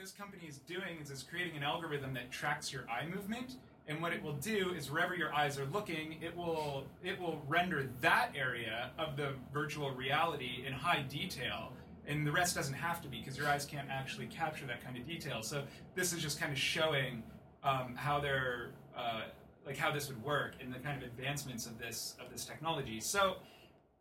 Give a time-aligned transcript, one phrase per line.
[0.00, 3.56] this company is doing is it's creating an algorithm that tracks your eye movement,
[3.86, 7.42] and what it will do is wherever your eyes are looking, it will it will
[7.46, 11.72] render that area of the virtual reality in high detail,
[12.06, 14.96] and the rest doesn't have to be because your eyes can't actually capture that kind
[14.96, 15.42] of detail.
[15.42, 17.22] So this is just kind of showing
[17.62, 19.24] um, how they're uh,
[19.66, 23.00] like how this would work and the kind of advancements of this of this technology.
[23.00, 23.36] So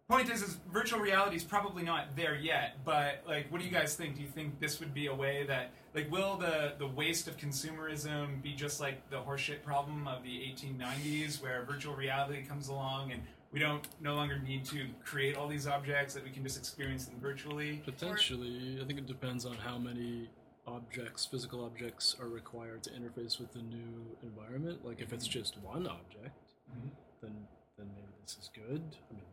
[0.10, 2.78] point is, is virtual reality is probably not there yet.
[2.84, 4.16] But like, what do you guys think?
[4.16, 7.38] Do you think this would be a way that like will the the waste of
[7.38, 13.12] consumerism be just like the horseshit problem of the 1890s, where virtual reality comes along
[13.12, 16.58] and we don't no longer need to create all these objects that we can just
[16.58, 17.82] experience them virtually?
[17.86, 20.30] Potentially, I think it depends on how many
[20.68, 24.86] objects, physical objects, are required to interface with the new environment.
[24.86, 26.36] Like if it's just one object,
[26.72, 26.90] Mhm.
[27.22, 28.84] then then maybe this is good.
[29.10, 29.24] I mean,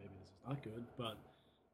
[0.47, 1.17] maybe this not good, but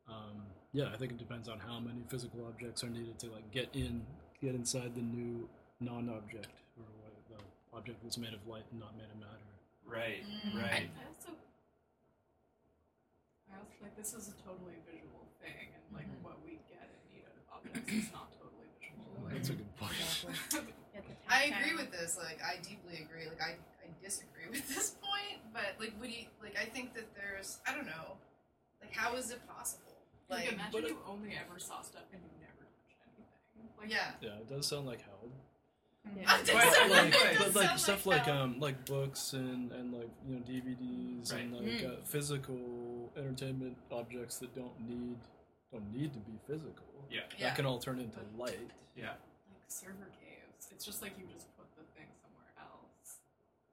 [0.09, 0.43] um,
[0.73, 3.69] yeah, I think it depends on how many physical objects are needed to like get
[3.75, 4.03] in,
[4.43, 5.49] get inside the new
[5.81, 9.39] non-object or what, the object that's made of light and not made of matter.
[9.87, 10.63] Right, Mm.
[10.63, 10.89] right.
[10.95, 11.31] I also,
[13.51, 16.23] I also like this is a totally visual thing, and like Mhm.
[16.23, 19.25] what we get and need out of objects is not totally visual.
[19.25, 19.93] Like, That's a good point.
[21.29, 22.17] I agree with this.
[22.19, 23.27] Like, I deeply agree.
[23.29, 26.57] Like, I, I disagree with this point, but like, would you like?
[26.57, 28.17] I think that there's, I don't know,
[28.83, 29.83] like, how is it possible?
[30.29, 33.73] like, Like, imagine you only ever saw stuff and you never touched anything.
[33.79, 34.13] Like, yeah.
[34.21, 35.19] Yeah, it does sound like hell.
[36.17, 36.37] Yeah.
[36.41, 40.11] It does But, like- but like stuff like like um like books and and like
[40.27, 41.93] you know DVDs and like Mm.
[41.93, 42.59] uh, physical
[43.17, 45.17] entertainment objects that don't need
[45.71, 46.85] don't need to be physical.
[47.09, 47.21] Yeah.
[47.39, 47.47] Yeah.
[47.49, 48.71] That can all turn into light.
[48.97, 49.11] Yeah.
[49.53, 50.69] like server caves.
[50.73, 53.19] It's just like you just put the thing somewhere else.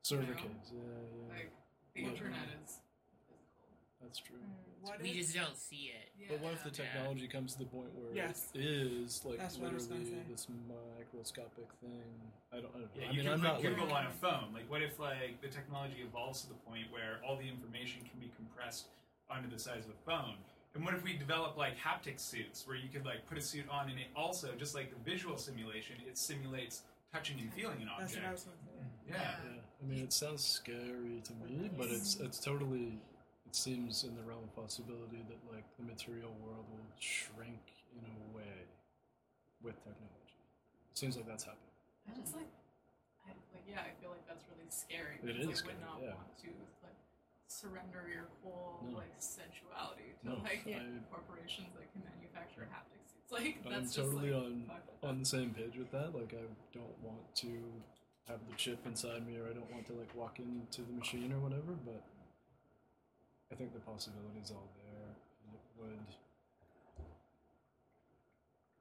[0.04, 0.34] Server Yeah.
[0.44, 0.72] caves.
[0.72, 1.34] Yeah, yeah.
[1.36, 1.52] Like
[1.96, 2.08] the Yeah.
[2.10, 2.89] internet is physical.
[4.02, 4.38] That's true.
[4.38, 4.88] Mm.
[4.88, 6.12] What we if- just don't see it.
[6.18, 6.28] Yeah.
[6.30, 6.92] But what if the Yeah.
[6.94, 8.50] technology comes to the point where Yes.
[8.54, 10.48] it is like That's what I was gonna literally this
[10.98, 12.32] microscopic thing?
[12.52, 12.90] I don't, I don't know.
[12.96, 14.54] Yeah, I you mean, can I'm put not Google like, on a phone.
[14.54, 18.20] Like, what if like the technology evolves to the point where all the information can
[18.20, 18.88] be compressed
[19.30, 20.38] onto the size of a phone?
[20.76, 23.68] And what if we develop like haptic suits where you could like put a suit
[23.70, 27.90] on and it also, just like the visual simulation, it simulates touching and feeling an
[28.00, 28.32] That's what I object.
[28.32, 28.90] was going.
[29.10, 29.16] Yeah.
[29.46, 29.62] yeah.
[29.82, 33.00] I mean, it sounds scary to me, but it's it's totally.
[33.50, 37.66] It seems in the realm of possibility that like the material world will shrink
[37.98, 38.70] in a way
[39.66, 40.38] with technology.
[40.94, 41.74] It seems like that's happening.
[42.06, 42.54] I just like,
[43.26, 45.18] I, like yeah, I feel like that's really scary.
[45.26, 45.50] It is.
[45.50, 46.14] because is I would not yeah.
[46.14, 46.54] want to
[46.86, 47.02] like
[47.50, 49.02] surrender your whole No.
[49.02, 53.34] like sensuality to No, like I- corporations that can manufacture haptic suits.
[53.34, 56.14] Like I'm that's totally just, like, on on the same page with that.
[56.14, 57.50] Like, I don't want to
[58.30, 61.34] have the chip inside me, or I don't want to like walk into the machine
[61.34, 61.74] or whatever.
[61.82, 62.06] But
[63.52, 65.10] I think the possibility is all there,
[65.46, 66.06] and it would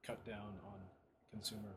[0.05, 0.77] cut down on
[1.31, 1.73] consumer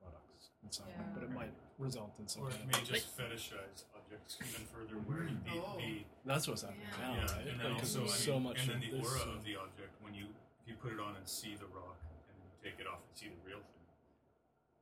[0.00, 0.92] products in some way.
[0.96, 1.12] Yeah.
[1.14, 2.88] But it might result in some Or it kind may of.
[2.88, 5.76] just fetishize objects even further where you need Oh.
[5.76, 6.06] be.
[6.24, 7.00] That's what's happening Yeah.
[7.00, 7.46] now, yeah, right?
[7.48, 9.20] and then Like, 'cause also, I there's mean, so much and then the this, aura
[9.20, 10.26] uh, of the object when you
[10.62, 11.98] if you put it on and see the rock
[12.28, 13.84] and you take it off and see the real thing.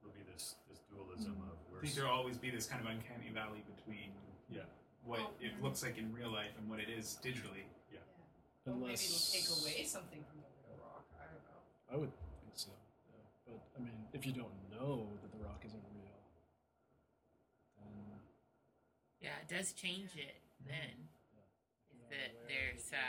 [0.01, 2.87] There'll be this this dualism of I where think there'll always be this kind of
[2.87, 4.13] uncanny valley between
[4.49, 4.63] Yeah.
[5.05, 7.67] What Oh, it looks like in real life and what it is digitally.
[7.93, 7.99] Yeah.
[8.67, 11.05] maybe unless it'll take away something from the real rock.
[11.19, 11.61] I don't know.
[11.91, 12.71] I would think so.
[13.11, 13.23] Yeah.
[13.47, 16.19] But I mean, if you don't know that the rock isn't real,
[17.79, 18.21] then
[19.21, 20.37] Yeah, it does change it
[20.67, 21.09] then.
[21.91, 23.07] you're Is that aware there's a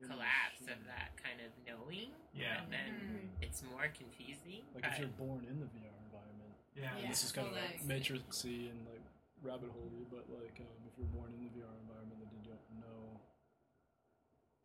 [0.00, 2.10] you're in the collapse of that kind of knowing.
[2.34, 2.62] Yeah.
[2.62, 3.42] And then Mm.
[3.46, 4.66] it's more confusing.
[4.74, 6.98] Like but if you're born in the VR environment, Yeah.
[6.98, 7.08] Yeah.
[7.08, 9.03] this is kind so of like like- matrixy and like
[9.44, 12.66] rabbit holey, but like um, if you're born in the VR environment, then you don't
[12.80, 13.20] know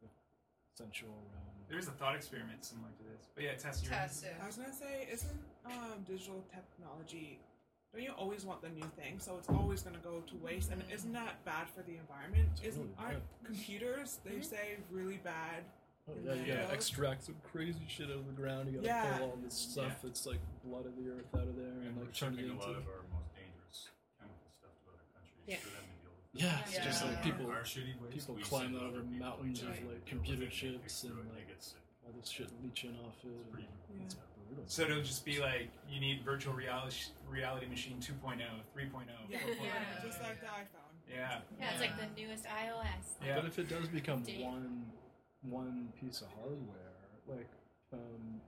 [0.02, 0.08] the
[0.74, 1.46] sensual realm.
[1.70, 3.28] There's a thought experiment similar to this.
[3.36, 7.40] But yeah, Tess, you're Test I was gonna say, isn't um, digital technology?
[7.94, 9.20] Don't you always want the new thing?
[9.20, 12.50] So it's always gonna go to waste, and isn't that bad for the environment?
[12.64, 15.62] Isn't Totally, aren't computers they say really bad?
[16.08, 18.70] Oh in yeah, you gotta extract some crazy shit out of the ground.
[18.72, 19.18] You gotta Yeah.
[19.18, 21.98] pull all this stuff that's like blood of the earth out of there and, and
[21.98, 22.66] we're like turn it shipping a into.
[22.66, 25.62] lot of our most dangerous chemical stuff to other countries Yeah.
[25.62, 26.26] for them to deal with.
[26.40, 26.84] Yeah, it's Yeah.
[26.86, 27.22] just like Yeah.
[27.24, 31.74] people our shitty people climb over mountains of, like, computer chips and, like, get
[32.06, 33.30] all this shit leeching off it.
[33.30, 34.04] It's pretty Yeah.
[34.06, 34.64] It's brutal.
[34.68, 39.12] So it'll just be like you need virtual reality reality machine 2.0, 3.0.
[39.30, 39.64] Yeah, 4.0.
[39.64, 40.02] Yeah.
[40.02, 40.96] just like the iPhone.
[41.10, 41.42] Yeah.
[41.60, 43.18] Yeah, it's like the newest iOS.
[43.24, 43.36] Yeah.
[43.36, 44.44] But if it does become Date.
[44.46, 44.92] one
[45.42, 46.94] one piece of hardware,
[47.28, 47.50] like
[47.94, 48.42] um,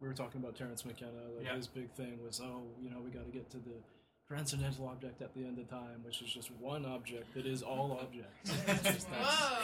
[0.00, 1.56] we were talking about Terence McKenna, like Yeah.
[1.56, 3.82] his big thing was, oh, you know, we got to get to the
[4.28, 7.98] transcendental object at the end of time, which is just one object that is all
[8.02, 8.52] objects.
[8.94, 9.58] It's Whoa!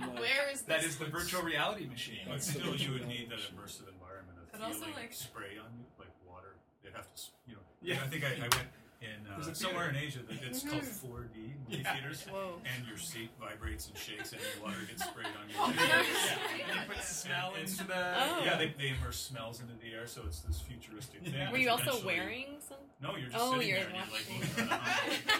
[0.00, 0.90] like, Where is That this?
[0.92, 2.18] is the virtual reality machine.
[2.28, 5.84] But still, you would need that immersive environment of But also, like- spray on you,
[5.98, 6.56] like water.
[6.82, 7.60] they'd have to, you know.
[7.80, 7.98] Yeah.
[8.04, 8.68] I think I, I went
[9.02, 9.96] in uh, somewhere in.
[9.96, 11.34] Asia that it's called 4D
[11.68, 11.92] movie Yeah.
[11.94, 12.60] theaters, Whoa.
[12.64, 15.54] and your seat vibrates and shakes, and the water gets sprayed on you.
[15.58, 16.02] Oh, yeah.
[16.02, 16.64] Yeah.
[16.70, 18.14] And you put smell And into the.
[18.16, 18.40] Oh.
[18.44, 21.50] Yeah, they, they immerse smells into the air, so it's this futuristic thing.
[21.50, 22.78] Were you also wearing some?
[23.02, 25.02] No, you're just Oh, sitting you're there and you're like, watching.
[25.02, 25.18] spraying.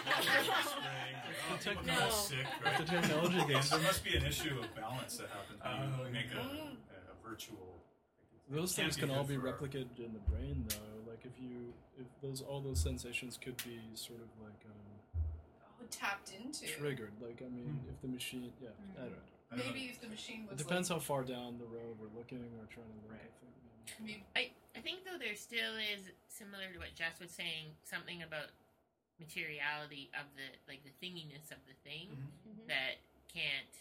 [1.51, 2.77] Oh, The people techno- get sick, right?
[2.77, 3.69] The technology Yes, games.
[3.71, 6.61] there must be an issue of balance that happens when Oh, you make a, yeah.
[6.63, 7.81] a, a virtual.
[8.49, 10.75] Those things can all be replicated in the brain, though.
[11.33, 15.21] Like if you, if those all those sensations could be sort of like um,
[15.81, 16.67] Oh, tapped into.
[16.67, 17.11] triggered.
[17.21, 17.89] Like I mean, Hmm.
[17.89, 19.17] if the machine, yeah, I don't know.
[19.51, 19.73] I don't know.
[19.73, 22.65] Maybe if the machine was It depends how far down the road we're looking or
[22.71, 23.11] trying to look.
[23.11, 23.21] Right.
[23.21, 23.99] I think.
[23.99, 24.23] maybe.
[24.35, 28.23] like, I, I think though there still is similar to what Jess was saying, something
[28.23, 28.49] about
[29.19, 32.09] materiality of the like the thinginess of the thing
[32.47, 32.67] Mhm.
[32.67, 32.97] that
[33.29, 33.73] can't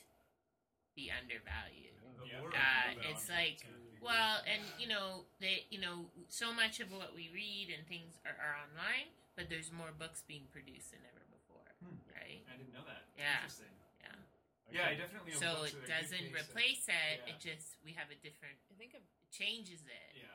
[0.97, 1.97] be undervalued.
[2.29, 2.39] Yeah.
[2.45, 6.91] Uh, it's like, can't be- Well, and you know, they you know, so much of
[6.91, 9.09] what we read and things are, are online,
[9.39, 11.97] but there's more books being produced than ever before, Hmm.
[12.11, 12.43] right?
[12.51, 13.07] I didn't know that.
[13.15, 13.47] Yeah.
[13.47, 13.71] Interesting.
[14.03, 14.19] Yeah.
[14.75, 15.33] Yeah, I definitely.
[15.39, 17.23] So it that are good doesn't replace it.
[17.23, 17.31] yeah.
[17.31, 18.59] It just we have a different.
[18.69, 20.09] I think a, It changes it.
[20.19, 20.35] Yeah.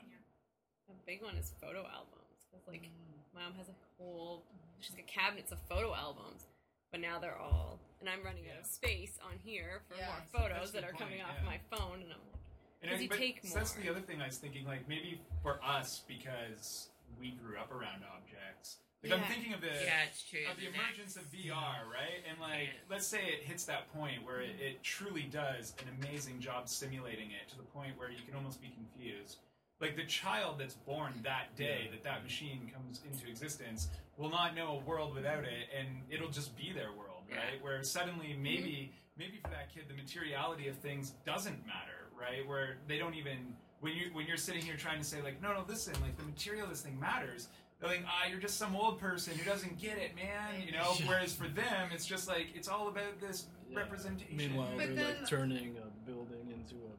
[0.88, 2.48] a big one is photo albums.
[2.50, 2.88] Cause like
[3.36, 4.42] my mom has a whole,
[4.80, 6.48] she's got cabinets of photo albums,
[6.90, 10.24] but now they're all, and I'm running out of space on here for Yeah, more
[10.32, 11.44] photos that's that are coming off yeah.
[11.44, 12.37] my phone, and I'm like,
[12.82, 14.66] And Does I- he but take so that's the other thing I was thinking.
[14.66, 18.78] Like maybe for us because we grew up around objects.
[19.02, 19.28] Like I'm Yeah.
[19.28, 20.46] thinking of the Yeah, it's true.
[20.50, 22.24] of the The emergence of VR, right?
[22.28, 22.80] And like, Yeah.
[22.90, 24.60] let's say it hits that point where it, mm.
[24.60, 28.60] it truly does an amazing job simulating it to the point where you can almost
[28.60, 29.38] be confused.
[29.80, 34.56] Like the child that's born that day that that machine comes into existence will not
[34.56, 37.62] know a world without it, and it'll just be their world, right?
[37.62, 39.18] Where suddenly maybe mm-hmm.
[39.18, 42.46] maybe for that kid the materiality of things doesn't matter, right?
[42.46, 43.36] Where they don't even
[43.80, 46.24] when you when you're sitting here trying to say like, no, no, listen, like the
[46.24, 47.48] material of this thing matters.
[47.80, 50.60] They're like, ah, you're just some old person who doesn't get it, man.
[50.66, 50.94] You know.
[50.98, 51.06] Yeah.
[51.08, 53.78] Whereas for them, it's just like it's all about this Yeah.
[53.78, 54.36] representation.
[54.36, 56.94] Meanwhile, But they're then- like turning a building into a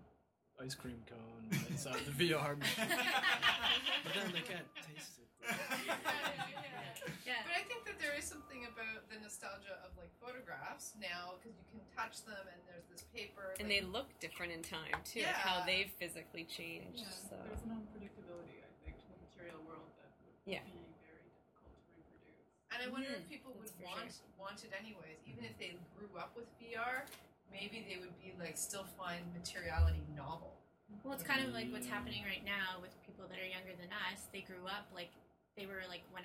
[0.63, 2.87] ice cream cone inside the VR machine.
[4.03, 5.27] but then they can't taste it.
[7.25, 7.39] yeah.
[7.47, 11.55] But I think that there is something about the nostalgia of like photographs now because
[11.55, 13.55] you can touch them and there's this paper.
[13.59, 17.07] And like- they look different in time too, like how they've physically changed.
[17.07, 20.67] Yeah, so there's an unpredictability, I think, to the material world that would Yeah.
[20.67, 20.75] be
[21.07, 22.51] very difficult to reproduce.
[22.75, 23.23] And I wonder Mhm.
[23.23, 26.51] if people would That's for want want it anyways, even if they grew up with
[26.59, 27.07] VR.
[27.51, 30.55] Maybe they would be like still find materiality novel.
[30.89, 31.05] Mm-hmm.
[31.05, 33.89] Well, it's kind of like what's happening right now with people that are younger than
[34.09, 34.29] us.
[34.31, 35.09] They grew up like
[35.57, 36.23] they were like when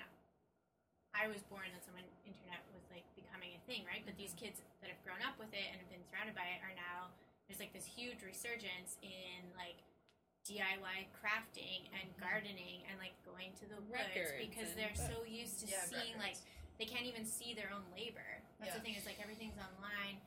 [1.17, 1.69] I was born.
[1.73, 4.05] That's when internet was like becoming a thing, right?
[4.05, 6.61] But these kids that have grown up with it and have been surrounded by it
[6.65, 7.13] are now
[7.47, 9.81] there's like this huge resurgence in like
[10.49, 15.61] DIY crafting and gardening and like going to the woods Records because they're so used
[15.65, 16.37] to Yeah, seeing like
[16.77, 18.43] they can't even see their own labor.
[18.61, 18.81] That's Yeah.
[18.81, 20.21] the thing is like everything's online.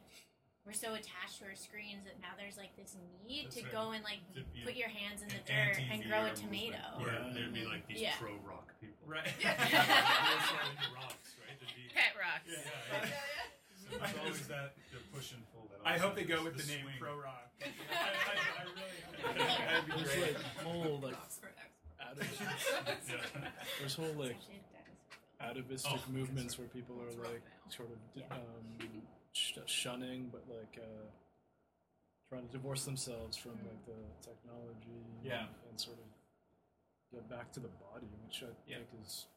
[0.67, 2.91] We're so attached to our screens that now there's like this
[3.23, 3.71] need That's to right.
[3.71, 6.43] go and like To put your hands in the an dirt and grow a anti-VR
[6.43, 6.83] tomato.
[6.99, 8.19] movement Where there'd be like these Yeah.
[8.19, 8.99] pro rock people.
[9.07, 9.23] Right.
[9.39, 11.55] They're throwing the rocks, right?
[11.55, 12.51] There'd be, Pet rocks.
[12.51, 13.07] yeah, Yeah, yeah.
[13.07, 13.47] yeah.
[13.79, 15.71] So There's always that the push and pull.
[15.71, 16.99] That I hope they go always- with the, name swing.
[16.99, 17.47] Pro Rock.
[17.63, 19.15] I, I, I really hope.
[19.23, 20.35] That'd be There's great.
[20.35, 21.95] like whole like Rocks for expert.
[22.03, 22.43] atavistic,
[23.07, 23.47] Yeah.
[23.79, 27.31] there's whole like Especially if that is- atavistic Oh, movements where people are It's rough
[27.31, 27.71] like now.
[27.71, 28.27] sort of Yeah.
[28.35, 31.05] um, sh- shunning, but like uh,
[32.29, 35.03] trying to divorce themselves from like the technology.
[35.23, 35.47] Yeah.
[35.69, 36.05] and sort of
[37.11, 38.77] get back to the body, which I Yeah.
[38.77, 39.27] think is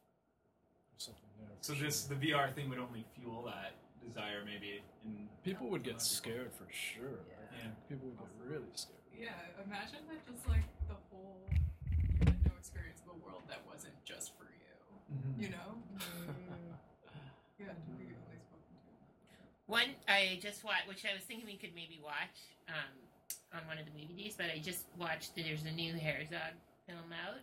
[0.97, 1.49] something there.
[1.61, 2.17] So for this sure.
[2.17, 3.73] the VR thing would only fuel that
[4.05, 4.81] desire, maybe.
[5.05, 7.19] In people would get scared for sure.
[7.29, 7.61] I Yeah.
[7.63, 8.97] think people would get really scared.
[9.17, 13.65] Yeah, imagine that just like the whole you had no experience of a world that
[13.67, 15.43] wasn't just for you.
[15.43, 15.77] You know?
[16.31, 16.77] Mm.
[17.59, 18.89] You had to be at least spoken to.
[19.71, 22.35] One I just watched, which I was thinking we could maybe watch
[22.67, 22.91] um,
[23.55, 25.31] on one of the movie days, but I just watched.
[25.31, 27.39] There's a new Herzog film out,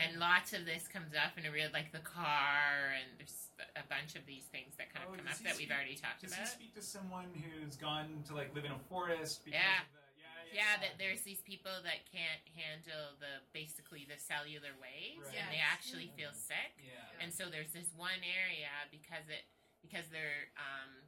[0.00, 3.84] and lots of this comes up in a real like the car, and there's a
[3.92, 6.24] bunch of these things that kind of Oh, come up he that we've already talked
[6.24, 6.48] Does about.
[6.48, 9.44] he speak to someone who's gone to like live in a forest?
[9.44, 9.84] Because Yeah.
[9.84, 14.16] Of the, yeah, yeah, Yeah, that there's these people that can't handle the basically the
[14.16, 15.44] cellular waves, Right.
[15.44, 16.72] and they actually feel sick.
[16.80, 17.04] Yeah.
[17.20, 19.44] And so there's this one area because it
[19.84, 21.04] because they're um,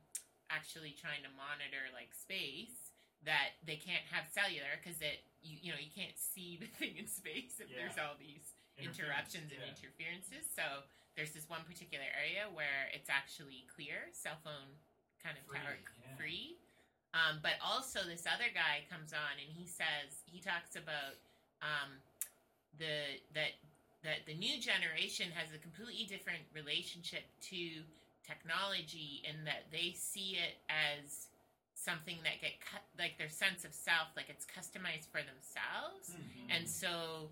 [0.50, 2.92] actually trying to monitor like space
[3.26, 6.96] that they can't have cellular because it you you know you can't see the thing
[6.96, 7.84] in space if Yeah.
[7.86, 9.74] there's all these interruptions and yeah.
[9.74, 10.46] interferences.
[10.54, 10.62] So
[11.18, 14.70] there's this one particular area where it's actually clear, cell phone
[15.18, 16.14] kind of Free, tower yeah.
[16.14, 16.56] free.
[17.10, 21.18] Um, but also this other guy comes on and he says he talks about
[21.64, 21.98] um,
[22.78, 23.58] the that
[24.06, 27.82] that the new generation has a completely different relationship to
[28.28, 31.28] technology in that they see it as
[31.74, 36.50] something that get cut like their sense of self like it's customized for themselves Hmm.
[36.50, 37.30] and so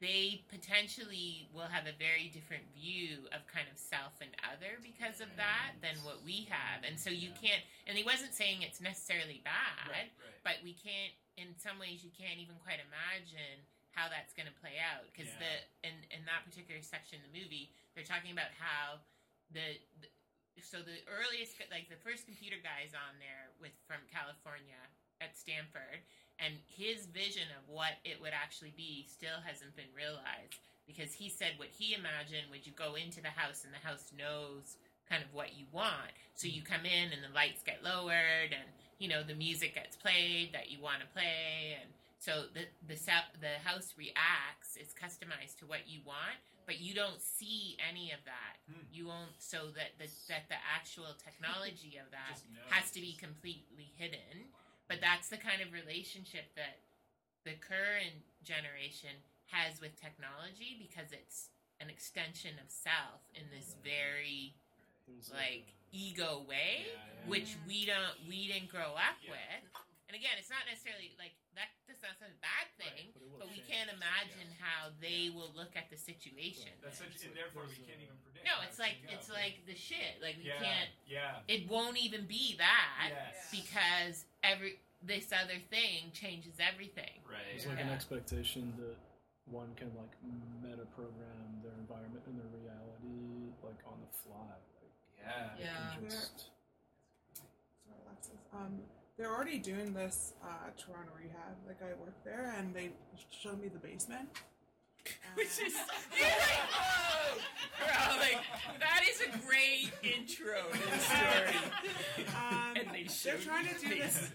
[0.00, 5.20] they potentially will have a very different view of kind of self and other because
[5.20, 7.40] of that than what we have and so you Yeah.
[7.40, 10.40] can't and he wasn't saying it's necessarily bad Right, right.
[10.42, 13.60] but we can't in some ways you can't even quite imagine
[13.92, 15.60] how that's going to play out because Yeah.
[15.82, 19.00] the in in that particular section of the movie they're talking about how
[19.52, 20.08] the, the
[20.60, 24.78] so the earliest like the first computer guys on there with from California
[25.24, 26.04] at Stanford
[26.40, 31.28] and his vision of what it would actually be still hasn't been realized because he
[31.28, 34.76] said what he imagined would you go into the house and the house knows
[35.08, 36.14] kind of what you want.
[36.34, 39.96] So you come in and the lights get lowered and you know the music gets
[39.96, 42.94] played that you want to play and so the the
[43.40, 46.36] the house reacts it's customized to what you want
[46.68, 48.84] but you don't see any of that Hmm.
[48.92, 52.38] you won't so that the that the actual technology of that
[52.70, 54.52] has to be completely hidden
[54.86, 56.78] but that's the kind of relationship that
[57.44, 59.16] the current generation
[59.50, 61.48] has with technology because it's
[61.80, 64.54] an extension of self in this very
[65.32, 67.30] like ego way Yeah, yeah.
[67.30, 69.32] which we don't we didn't grow up Yeah.
[69.34, 69.64] with
[70.10, 73.48] and again it's not necessarily like that does not sound a bad thing but, but
[73.54, 77.78] we can't imagine how they will look at the situation That's such, and therefore we
[77.86, 78.42] can't even predict.
[78.42, 79.38] no it's like it's go.
[79.38, 81.46] like the shit like we yeah, can't Yeah.
[81.46, 83.54] it won't even be that Yes.
[83.54, 87.46] because every this other thing changes everything Right.
[87.54, 88.98] It's like an expectation that
[89.46, 90.10] one can like
[90.62, 94.50] meta program their environment and their reality like on the fly.
[94.82, 95.54] Like Yeah.
[95.58, 96.08] Yeah.
[96.10, 96.50] just
[97.86, 98.38] Sorry, Alexis.
[98.52, 98.82] Um,
[99.20, 101.54] they're already doing this uh, Toronto rehab.
[101.66, 102.88] Like I work there, and they
[103.30, 104.28] showed me the basement.
[105.34, 105.74] which is
[106.16, 107.38] you're like, oh,
[107.78, 108.40] bro, like
[108.78, 112.26] that is a great intro to the story.
[112.28, 114.30] Um, And they they're trying to do this,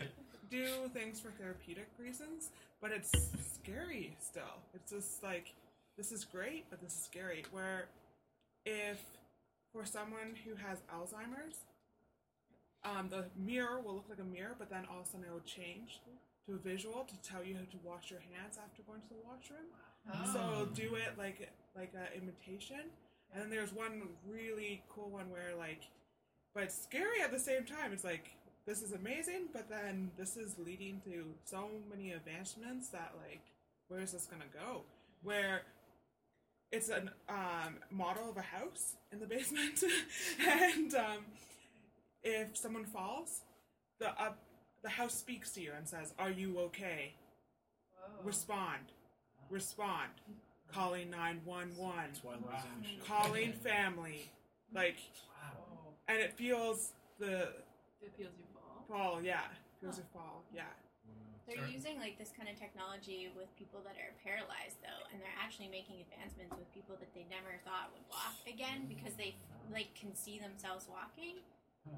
[0.49, 2.49] do things for therapeutic reasons,
[2.81, 3.11] but it's
[3.53, 4.61] scary still.
[4.73, 5.53] It's just like
[5.97, 7.43] this is great, but this is scary.
[7.51, 7.85] Where
[8.65, 9.01] if
[9.71, 11.57] for someone who has Alzheimer's,
[12.85, 15.33] um, the mirror will look like a mirror, but then all of a sudden it
[15.33, 16.01] will change
[16.47, 19.21] to a visual to tell you how to wash your hands after going to the
[19.25, 19.67] washroom.
[20.13, 20.33] Oh.
[20.33, 22.91] So do it like like a imitation.
[23.33, 25.81] And then there's one really cool one where like,
[26.53, 27.91] but scary at the same time.
[27.91, 33.13] It's like this is amazing, but then this is leading to so many advancements that
[33.27, 33.41] like,
[33.87, 34.81] where is this gonna go?
[35.23, 35.63] Where
[36.71, 39.83] it's a um, model of a house in the basement,
[40.47, 41.25] and um,
[42.25, 43.41] if someone falls,
[43.99, 44.39] the up
[44.83, 47.13] the house speaks to you and says, "Are you okay?"
[47.95, 48.23] Whoa.
[48.23, 48.91] Respond,
[49.49, 50.11] respond,
[50.71, 53.05] calling nine one one, that's why losing shit.
[53.05, 54.29] calling family,
[54.73, 54.97] like,
[55.29, 55.93] Wow.
[56.07, 57.53] and it feels the
[58.01, 58.85] It feels you fall.
[58.87, 59.47] fall, yeah,
[59.79, 60.63] feels you fall, yeah.
[61.47, 61.71] They're Sorry.
[61.73, 65.67] using like this kind of technology with people that are paralyzed though, and they're actually
[65.69, 69.35] making advancements with people that they never thought would walk again because they
[69.71, 71.37] like can see themselves walking,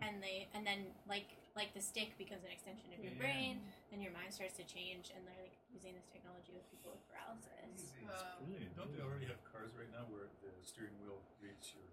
[0.01, 3.23] and they and then like like the stick becomes an extension of your Yeah.
[3.23, 3.53] brain,
[3.91, 7.01] and your mind starts to change, and they're like using this technology with people with
[7.09, 7.49] paralysis.
[7.97, 8.05] Easy.
[8.05, 11.89] Um, Hey, don't they already have cars right now where the steering wheel reads your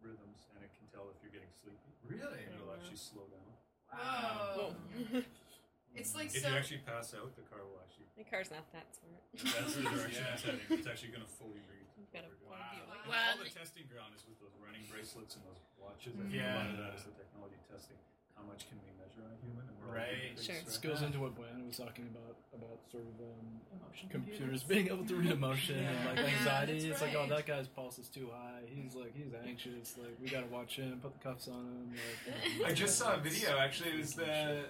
[0.00, 1.92] rhythms and it can tell if you're getting sleepy?
[2.06, 2.44] Really?
[2.48, 3.50] And it'll actually slow down.
[4.56, 4.74] Whoa.
[5.98, 6.48] It's like If so.
[6.48, 8.06] you actually pass out, the car will actually.
[8.16, 9.22] My car's not that smart.
[9.34, 10.34] That's the direction Yeah.
[10.34, 10.60] it's heading.
[10.70, 11.86] It's actually going to fully read.
[12.14, 12.58] Got a what we're.
[12.58, 13.04] Wow.
[13.10, 16.14] Well, all the testing ground is with those running bracelets and those watches.
[16.16, 16.54] I think Yeah.
[16.54, 17.98] a lot of that is the technology testing.
[18.34, 19.66] How much can we measure on a human?
[19.66, 20.14] And we're all Right.
[20.14, 20.54] guinea pigs Sure.
[20.56, 24.62] right This goes into what Brianna was talking about about sort of um, Emotion computers
[24.64, 26.72] being able to read emotion and like anxiety.
[26.74, 28.62] that's it's like, oh, that guy's pulse is too high.
[28.66, 29.96] He's like, he's anxious.
[29.98, 30.98] Like, we gotta watch him.
[31.00, 31.94] Put the cuffs on him.
[32.62, 33.58] Like, I just saw a video.
[33.58, 34.64] Actually, it was the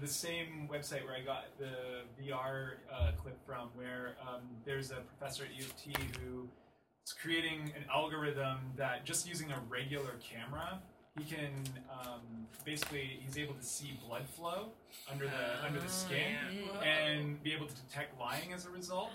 [0.00, 4.96] the same website where I got the VR uh, clip from, where um, there's a
[5.18, 6.48] professor at U of T who
[7.06, 10.80] is creating an algorithm that just using a regular camera,
[11.16, 11.50] he can
[11.90, 14.68] um, basically he's able to see blood flow
[15.10, 16.80] under the under the skin yeah.
[16.80, 19.12] and be able to detect lying as a result.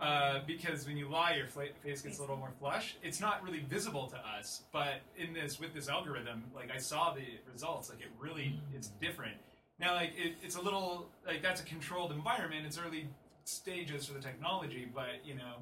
[0.00, 2.96] Uh, because when you lie, your face gets a little more flush.
[3.02, 7.12] It's not really visible to us, but in this with this algorithm, like I saw
[7.12, 9.36] the results, like it really it's different.
[9.80, 12.66] Now, like it, it's a little like that's a controlled environment.
[12.66, 13.06] It's early
[13.44, 15.54] stages for the technology, but you know,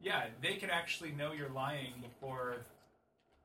[0.00, 2.64] yeah, they could actually know you're lying before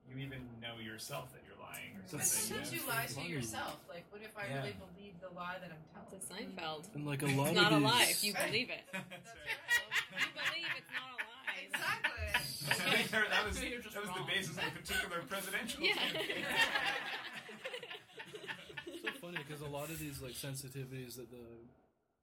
[0.09, 2.27] you even know yourself that you're lying or But something.
[2.27, 2.79] sometimes yeah.
[2.79, 3.77] you lie to yourself.
[3.87, 4.59] Like, what if I Yeah.
[4.59, 6.15] really believe the lie that I'm telling?
[6.15, 6.95] It's a Seinfeld.
[6.95, 8.81] and like a lot It's not of a lie if you believe it.
[8.91, 10.19] That's That's right.
[10.19, 11.59] you believe it's not a lie.
[11.67, 12.27] Exactly.
[13.11, 15.95] they're just That was the basis of a particular presidential Yeah.
[19.31, 19.45] Campaign.
[19.45, 21.45] Funny because a lot of these like sensitivities that the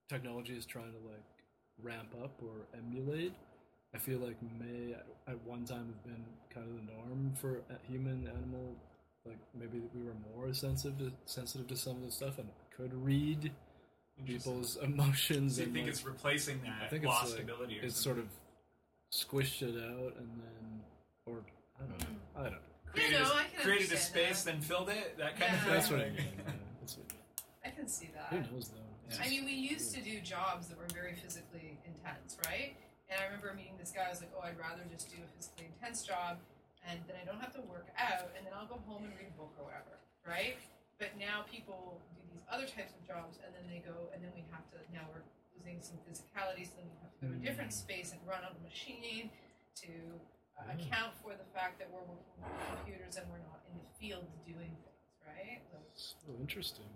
[0.09, 1.25] technology is trying to like
[1.83, 3.33] ramp up or emulate,
[3.95, 7.61] I feel like may at- at one time have been kind of the norm for
[7.89, 8.75] human animal.
[9.25, 12.95] Like maybe we were more sensitive to sensitive to some of this stuff and could
[13.05, 13.53] read
[14.25, 15.57] people's emotions.
[15.57, 17.85] So you and, think like, it's replacing that I think it's lost like, ability or
[17.85, 18.25] it's something?
[18.25, 18.31] sort of
[19.47, 20.81] squished it out and then
[21.27, 21.39] or
[21.79, 22.07] I don't know.
[22.37, 22.59] I don't know.
[22.93, 24.53] created, no, a, I can created a space, that.
[24.53, 25.17] then filled it.
[25.19, 25.73] That kind of thing.
[25.73, 26.27] That's what I Like- mean.
[26.47, 27.07] Yeah, that's what-
[27.65, 28.35] I can see that.
[28.35, 28.83] who knows though?
[29.23, 32.77] I mean, we used to do jobs that were very physically intense, right?
[33.09, 34.05] And I remember meeting this guy.
[34.05, 36.37] I was like, "Oh, I'd rather just do a physically intense job,
[36.85, 39.33] and then I don't have to work out, and then I'll go home and read
[39.33, 39.97] a book or whatever,
[40.29, 40.59] right?"
[41.01, 44.35] But now people do these other types of jobs, and then they go, and then
[44.37, 44.79] we have to.
[44.93, 45.25] Now we're
[45.57, 48.45] losing some physicality, so then we have to go to a different space and run
[48.45, 49.31] on a machine
[49.81, 49.89] to
[50.61, 50.75] uh, Yeah.
[50.77, 54.27] account for the fact that we're working with computers and we're not in the field
[54.45, 55.63] doing things, right?
[55.73, 56.91] Like, So interesting.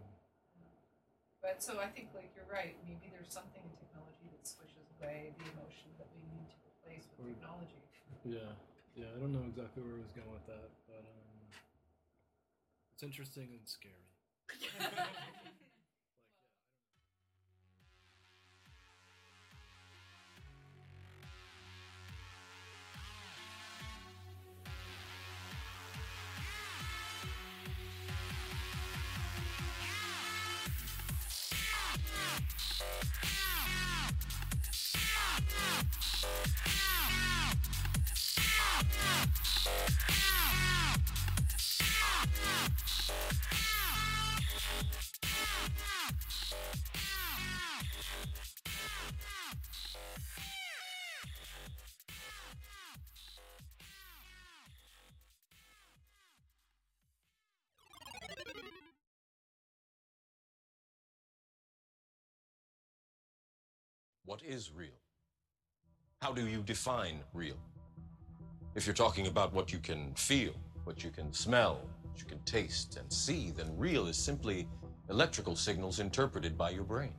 [1.43, 2.79] But so I think like you're right.
[2.87, 7.11] Maybe there's something in technology that squishes away the emotion that we need to replace
[7.19, 7.83] with Or- technology.
[8.25, 8.55] Yeah,
[8.95, 9.11] yeah.
[9.11, 11.51] I don't know exactly where I was going with that, but um,
[12.95, 14.07] it's interesting and scary.
[64.33, 64.99] What is real?
[66.23, 67.59] How do you define real?
[68.75, 72.39] If you're talking about what you can feel, what you can smell, what you can
[72.45, 74.67] taste and see, then real is simply
[75.11, 77.13] electrical signals interpreted by your brain.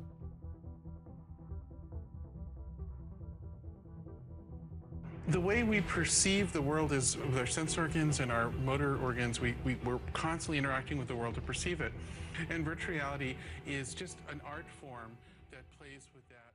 [5.28, 9.40] The way we perceive the world is with our sense organs and our motor organs,
[9.40, 11.94] we, we, we're constantly interacting with the world to perceive it.
[12.50, 13.36] And virtual reality
[13.68, 15.12] is just an art form
[15.52, 16.54] that plays with that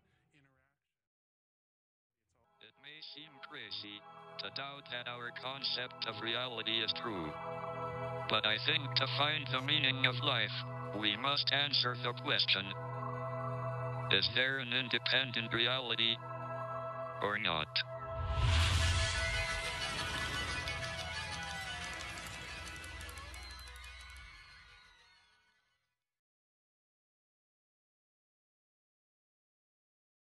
[3.14, 3.97] seem crazy
[4.37, 7.33] to doubt that our concept of reality is true.
[8.29, 10.53] But I think to find the meaning of life,
[11.01, 12.66] we must answer the question
[14.12, 16.16] Is there an independent reality
[17.23, 17.68] or not?